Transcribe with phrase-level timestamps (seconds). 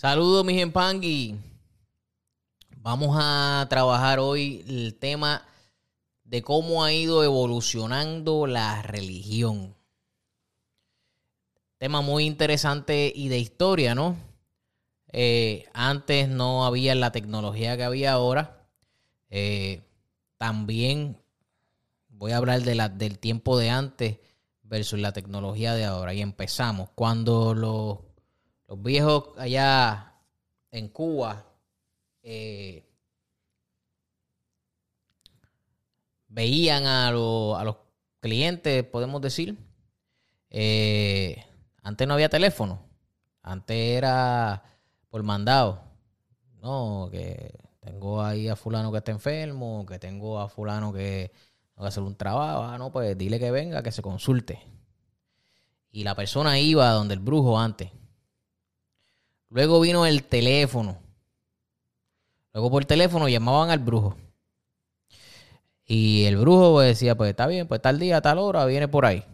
[0.00, 1.36] Saludos, mis empangui.
[2.78, 5.46] Vamos a trabajar hoy el tema
[6.24, 9.76] de cómo ha ido evolucionando la religión.
[11.76, 14.16] Tema muy interesante y de historia, ¿no?
[15.12, 18.66] Eh, antes no había la tecnología que había ahora.
[19.28, 19.82] Eh,
[20.38, 21.18] también
[22.08, 24.16] voy a hablar de la, del tiempo de antes
[24.62, 26.14] versus la tecnología de ahora.
[26.14, 26.88] Y empezamos.
[26.94, 28.09] Cuando los
[28.70, 30.14] los viejos allá
[30.70, 31.44] en Cuba
[32.22, 32.88] eh,
[36.28, 37.76] veían a, los
[38.20, 39.58] clientes, podemos decir.
[40.50, 41.44] Eh,
[41.82, 42.80] antes no había teléfono.
[43.42, 44.62] Antes era
[45.08, 45.82] por mandado.
[46.62, 51.32] No, que tengo ahí a fulano que está enfermo, que tengo a fulano que
[51.76, 52.62] va a hacer un trabajo.
[52.62, 54.62] Ah, no, pues dile que venga, que se consulte.
[55.90, 57.90] Y la persona iba donde el brujo antes.
[59.50, 60.98] Luego vino el teléfono.
[62.52, 64.16] Luego por teléfono llamaban al brujo.
[65.84, 69.04] Y el brujo pues, decía, pues está bien, pues tal día, tal hora, viene por
[69.04, 69.24] ahí.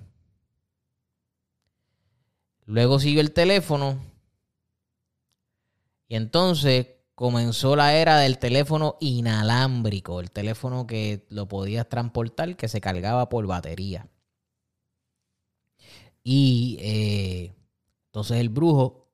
[2.65, 3.99] Luego siguió el teléfono.
[6.09, 12.69] Y entonces comenzó la era del teléfono inalámbrico, el teléfono que lo podías transportar, que
[12.69, 14.09] se cargaba por batería.
[16.23, 17.55] Y eh,
[18.07, 19.06] entonces el brujo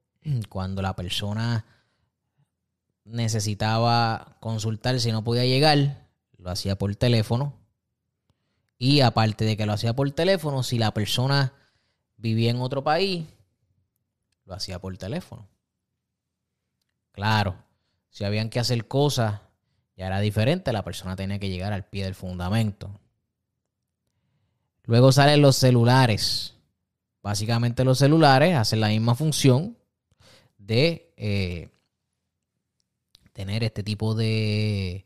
[0.49, 1.65] cuando la persona
[3.05, 6.07] necesitaba consultar si no podía llegar,
[6.39, 7.55] lo hacía por teléfono.
[8.79, 11.53] Y aparte de que lo hacía por teléfono, si la persona
[12.17, 13.27] vivía en otro país,
[14.45, 15.49] lo hacía por teléfono.
[17.13, 17.57] Claro,
[18.11, 19.41] si habían que hacer cosas,
[19.97, 22.99] ya era diferente, la persona tenía que llegar al pie del fundamento.
[24.85, 26.55] Luego salen los celulares.
[27.23, 29.77] Básicamente los celulares hacen la misma función,
[30.73, 31.69] de eh,
[33.35, 35.05] tener este tipo de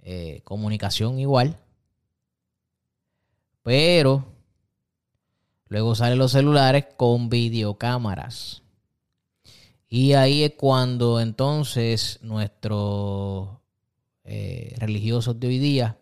[0.00, 1.58] eh, comunicación igual.
[3.62, 4.24] Pero
[5.66, 8.62] luego salen los celulares con videocámaras.
[9.86, 13.50] Y ahí es cuando entonces nuestros
[14.24, 15.98] eh, religiosos de hoy día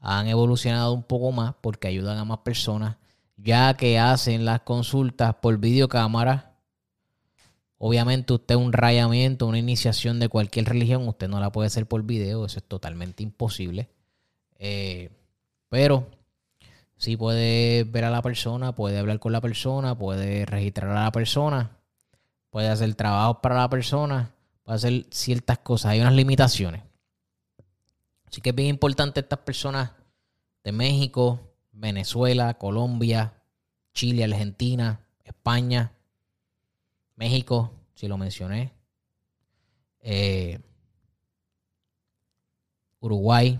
[0.00, 2.96] han evolucionado un poco más porque ayudan a más personas,
[3.36, 6.53] ya que hacen las consultas por videocámara
[7.78, 12.02] Obviamente usted un rayamiento, una iniciación de cualquier religión, usted no la puede hacer por
[12.04, 13.88] video, eso es totalmente imposible.
[14.58, 15.10] Eh,
[15.68, 16.08] pero
[16.96, 21.12] sí puede ver a la persona, puede hablar con la persona, puede registrar a la
[21.12, 21.76] persona,
[22.50, 24.32] puede hacer trabajo para la persona,
[24.62, 25.92] puede hacer ciertas cosas.
[25.92, 26.82] Hay unas limitaciones.
[28.26, 29.92] Así que es bien importante estas personas
[30.62, 31.40] de México,
[31.72, 33.34] Venezuela, Colombia,
[33.92, 35.92] Chile, Argentina, España,
[37.16, 38.72] México, si lo mencioné.
[40.00, 40.60] Eh,
[43.00, 43.58] Uruguay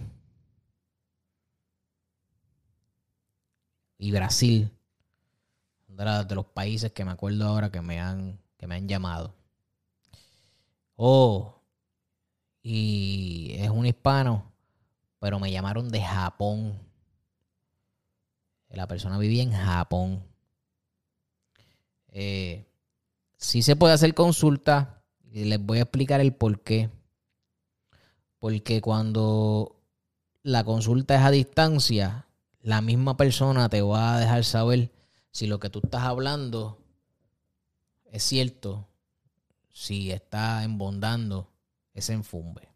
[3.99, 4.71] y Brasil.
[5.89, 9.35] De, los países que me acuerdo ahora que me han, que me han llamado.
[10.97, 11.61] Oh,
[12.63, 14.53] y es un hispano,
[15.19, 16.81] pero me llamaron de Japón.
[18.71, 20.25] La persona vivía en Japón.
[22.09, 22.67] Eh,
[23.45, 26.91] sí se puede hacer consulta y les voy a explicar el por qué.
[28.39, 29.83] Porque cuando
[30.43, 32.27] la consulta es a distancia,
[32.63, 34.93] la misma persona te va a dejar saber
[35.31, 36.79] si lo que tú estás hablando
[38.07, 38.89] es cierto,
[39.73, 41.51] si está embondando
[41.93, 42.75] ese enfumbe.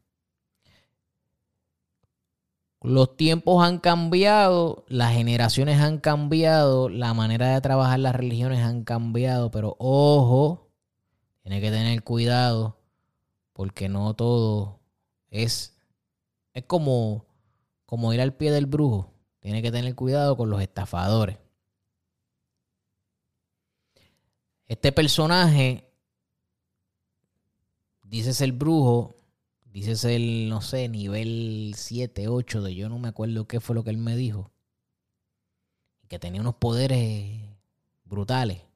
[2.80, 8.84] Los tiempos han cambiado, las generaciones han cambiado, la manera de trabajar las religiones han
[8.84, 10.67] cambiado, pero ojo,
[11.48, 12.78] tiene que tener cuidado
[13.54, 14.80] porque no todo
[15.30, 15.80] es
[16.52, 17.24] es como
[17.86, 19.14] como ir al pie del brujo.
[19.40, 21.38] Tiene que tener cuidado con los estafadores.
[24.66, 25.90] Este personaje
[28.02, 29.14] dice el brujo
[29.72, 33.84] Dices el, no sé, nivel 7, 8 de yo no me acuerdo qué fue lo
[33.84, 34.50] que él me dijo.
[36.08, 37.40] Que tenía unos poderes
[38.04, 38.67] brutales.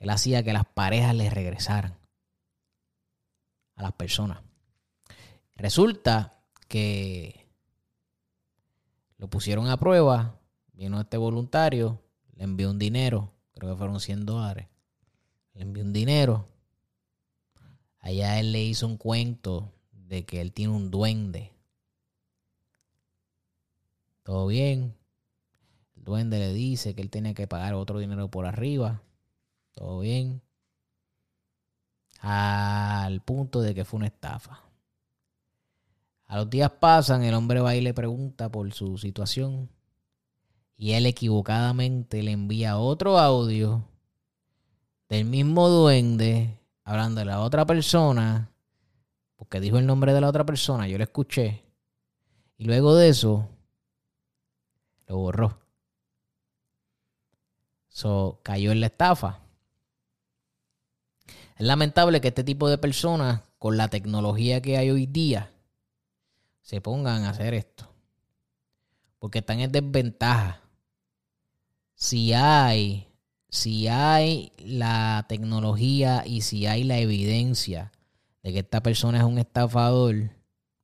[0.00, 1.96] Él hacía que las parejas le regresaran.
[3.76, 4.42] a las personas.
[5.56, 7.46] Resulta que
[9.16, 10.38] lo pusieron a prueba,
[10.74, 12.02] vino este voluntario,
[12.34, 14.68] le envió un dinero, creo que fueron 100 dólares,
[15.54, 16.46] le envió un dinero.
[18.00, 21.52] Allá él le hizo un cuento de que él tiene un duende.
[24.22, 24.94] Todo bien.
[25.96, 29.02] El duende le dice que él tiene que pagar otro dinero por arriba.
[29.72, 30.42] Todo bien.
[32.20, 34.62] Al punto de que fue una estafa.
[36.26, 39.68] A los días pasan, el hombre va y le pregunta por su situación.
[40.76, 43.84] Y él equivocadamente le envía otro audio
[45.08, 48.52] del mismo duende hablando de la otra persona.
[49.36, 51.64] Porque dijo el nombre de la otra persona, yo lo escuché.
[52.56, 53.48] Y luego de eso,
[55.06, 55.58] lo borró.
[57.88, 59.40] So, cayó en la estafa.
[61.60, 65.52] Es lamentable que este tipo de personas, con la tecnología que hay hoy día,
[66.62, 67.86] se pongan a hacer esto.
[69.18, 70.62] Porque están en desventaja.
[71.94, 73.08] Si hay,
[73.50, 77.92] si hay la tecnología y si hay la evidencia
[78.42, 80.30] de que esta persona es un estafador,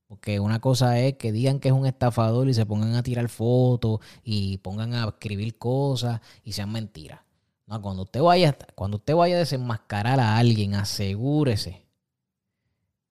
[0.09, 3.31] porque una cosa es que digan que es un estafador y se pongan a tirar
[3.31, 7.26] fotos y pongan a escribir cosas y sean mentiras.
[7.67, 11.85] No, cuando usted vaya, cuando usted vaya a desenmascarar a alguien, asegúrese.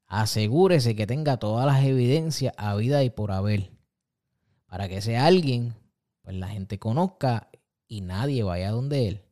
[0.07, 3.71] Asegúrese que tenga todas las evidencias a vida y por haber.
[4.65, 5.75] Para que ese alguien,
[6.21, 7.49] pues la gente conozca
[7.87, 9.25] y nadie vaya donde él.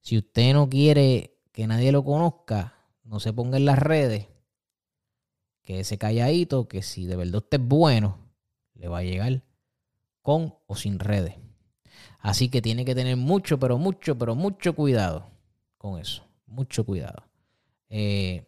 [0.00, 2.74] Si usted no quiere que nadie lo conozca,
[3.04, 4.28] no se ponga en las redes.
[5.62, 8.18] Que ese calladito, que si de verdad usted es bueno,
[8.74, 9.42] le va a llegar
[10.20, 11.41] con o sin redes.
[12.22, 15.26] Así que tiene que tener mucho, pero mucho, pero mucho cuidado
[15.76, 16.22] con eso.
[16.46, 17.24] Mucho cuidado.
[17.90, 18.46] Eh,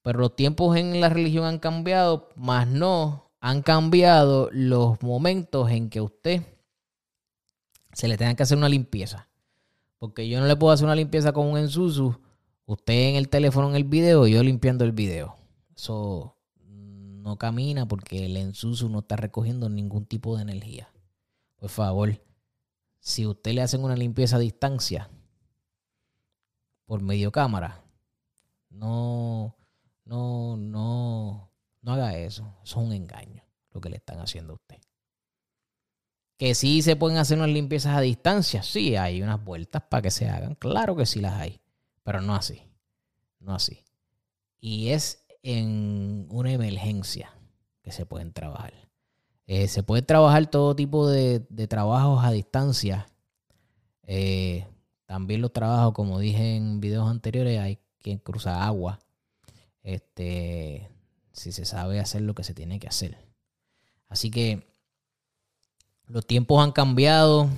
[0.00, 5.90] pero los tiempos en la religión han cambiado, más no han cambiado los momentos en
[5.90, 6.42] que usted
[7.92, 9.28] se le tenga que hacer una limpieza.
[9.98, 12.18] Porque yo no le puedo hacer una limpieza con un ensusu,
[12.64, 15.36] usted en el teléfono en el video yo limpiando el video.
[15.76, 20.88] Eso no camina porque el ensusu no está recogiendo ningún tipo de energía.
[21.58, 22.18] Por favor,
[23.06, 25.08] si usted le hacen una limpieza a distancia
[26.86, 27.84] por medio cámara,
[28.68, 29.56] no,
[30.04, 32.42] no, no, no haga eso.
[32.64, 34.78] Eso es un engaño lo que le están haciendo a usted.
[36.36, 40.10] Que sí se pueden hacer unas limpiezas a distancia, sí, hay unas vueltas para que
[40.10, 41.60] se hagan, claro que sí las hay,
[42.02, 42.60] pero no así,
[43.38, 43.84] no así.
[44.58, 47.30] Y es en una emergencia
[47.82, 48.85] que se pueden trabajar.
[49.46, 53.06] Eh, se puede trabajar todo tipo de, trabajos a distancia.
[54.02, 54.66] Eh,
[55.06, 58.98] también los trabajos, como dije en videos anteriores, hay quien cruza agua.
[59.82, 60.90] Este,
[61.32, 63.18] si se sabe hacer lo que se tiene que hacer.
[64.08, 64.66] Así que
[66.06, 67.48] los tiempos han cambiado.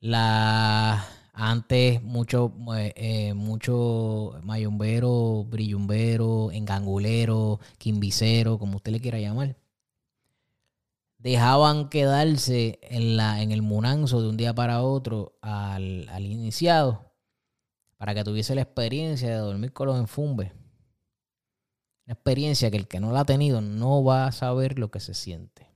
[0.00, 9.56] La, antes mucho, eh, mucho mayombero, brillumbero, engangulero, quimbicero, como usted le quiera llamar
[11.20, 17.12] dejaban quedarse en, la, en el munanzo de un día para otro al, iniciado
[17.96, 20.52] para que tuviese la experiencia de dormir con los enfumbes.
[22.06, 25.00] Una experiencia que el que no la ha tenido no va a saber lo que
[25.00, 25.68] se siente.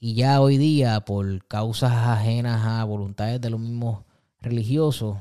[0.00, 4.04] Y ya hoy día, por causas ajenas a voluntades de los mismos
[4.40, 5.18] religiosos,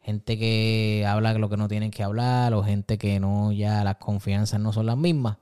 [0.00, 3.96] gente que habla lo que no tienen que hablar, o gente que no, ya las
[3.96, 5.38] confianzas no son las mismas,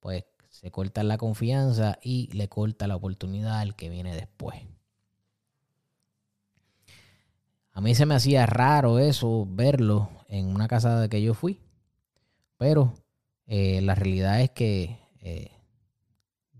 [0.00, 0.24] pues
[0.62, 4.62] se corta la confianza y le corta la oportunidad al que viene después.
[7.72, 11.60] A mí se me hacía raro eso, verlo en una casa de que yo fui.
[12.58, 12.94] Pero
[13.46, 15.50] eh, la realidad es que eh,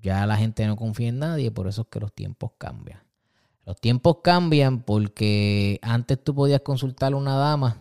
[0.01, 3.05] ya la gente no confía en nadie, por eso es que los tiempos cambian.
[3.65, 7.77] Los tiempos cambian porque antes tú podías consultar a una dama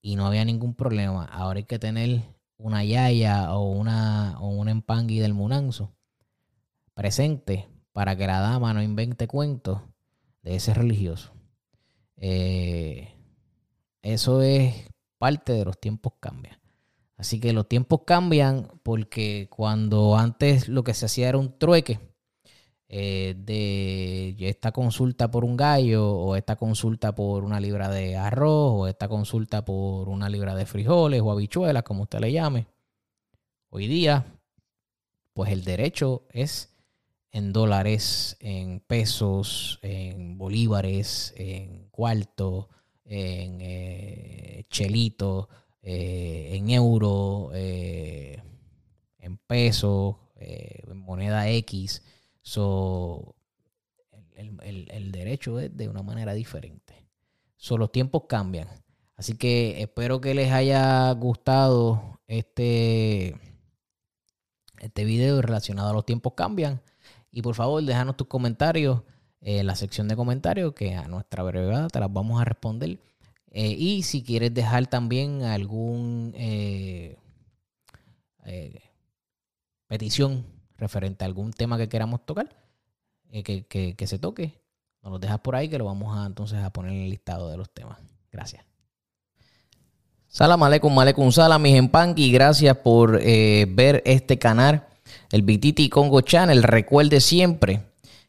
[0.00, 1.26] y no había ningún problema.
[1.26, 2.22] Ahora hay que tener
[2.58, 5.94] una yaya o una o un empangui del munanzo
[6.94, 9.80] presente para que la dama no invente cuentos
[10.42, 11.32] de ese religioso.
[12.16, 13.14] Eh,
[14.02, 14.74] eso es
[15.18, 16.58] parte de los tiempos cambian.
[17.16, 22.00] Así que los tiempos cambian porque cuando antes lo que se hacía era un trueque
[22.88, 28.72] eh, de esta consulta por un gallo o esta consulta por una libra de arroz
[28.74, 32.66] o esta consulta por una libra de frijoles o habichuelas, como usted le llame.
[33.70, 34.24] Hoy día,
[35.34, 36.74] pues el derecho es
[37.30, 42.68] en dólares, en pesos, en bolívares, en cuarto,
[43.04, 45.48] en eh, chelito,
[45.82, 48.42] eh, en euro, eh,
[49.18, 52.02] en pesos, en moneda X.
[52.48, 53.34] So,
[54.34, 57.06] el, derecho es de una manera diferente.
[57.58, 58.68] So, los tiempos cambian.
[59.16, 63.36] Así que espero que les haya gustado este,
[64.78, 66.80] este video relacionado a los tiempos cambian.
[67.30, 69.02] Y por favor, déjanos tus comentarios
[69.42, 72.98] en la sección de comentarios que a nuestra brevedad te las vamos a responder.
[73.50, 77.18] Eh, y si quieres dejar también algún eh,
[78.46, 78.80] eh,
[79.86, 82.48] petición referente a algún tema que queramos tocar,
[83.30, 84.58] que, se toque,
[85.02, 87.50] nos lo dejas por ahí que lo vamos a entonces a poner en el listado
[87.50, 87.98] de los temas.
[88.32, 88.64] Gracias.
[90.28, 91.82] Salam aleikum, aleikum salam, mis
[92.16, 94.86] y Gracias por ver este canal,
[95.30, 96.62] el BTT Congo Channel.
[96.62, 97.82] Recuerde siempre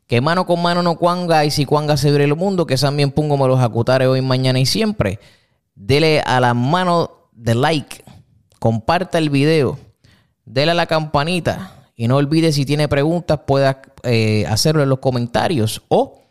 [0.08, 3.12] que mano con mano no cuanga y si cuanga se abre el mundo, que también
[3.12, 5.20] pongo me los acutare hoy, mañana y siempre.
[5.76, 8.04] Dele a la mano de like,
[8.60, 9.78] comparta el video,
[10.46, 15.00] dele a la campanita y no olvide si tiene preguntas pueda eh, hacerlo en los
[15.00, 16.22] comentarios o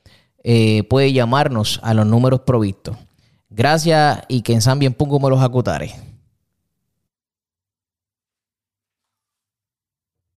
[0.43, 2.97] eh, puede llamarnos a los números provistos.
[3.51, 6.08] Gracias y que en San bien pongo los acutare.